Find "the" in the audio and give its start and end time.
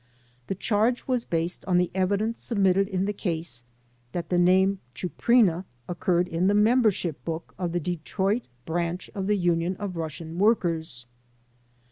0.47-0.55, 1.77-1.91, 3.05-3.13, 4.29-4.39, 6.47-6.55, 7.71-7.79, 9.27-9.37